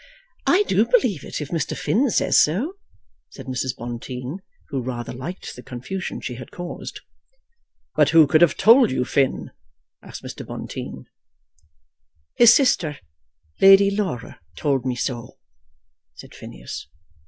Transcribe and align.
"I 0.47 0.63
do 0.63 0.87
believe 0.87 1.23
it, 1.23 1.41
if 1.41 1.49
Mr. 1.49 1.77
Finn 1.77 2.09
says 2.09 2.35
so," 2.39 2.73
said 3.29 3.45
Mrs. 3.45 3.75
Bonteen, 3.75 4.39
who 4.69 4.81
rather 4.81 5.13
liked 5.13 5.55
the 5.55 5.61
confusion 5.61 6.19
she 6.21 6.33
had 6.33 6.49
caused. 6.49 7.01
"But 7.95 8.09
who 8.09 8.25
could 8.25 8.41
have 8.41 8.57
told 8.57 8.89
you, 8.89 9.05
Finn?" 9.05 9.51
asked 10.01 10.23
Mr. 10.23 10.43
Bonteen. 10.43 11.05
"His 12.33 12.51
sister, 12.51 12.97
Lady 13.61 13.91
Laura, 13.91 14.39
told 14.55 14.87
me 14.87 14.95
so," 14.95 15.37
said 16.15 16.33
Phineas. 16.33 16.87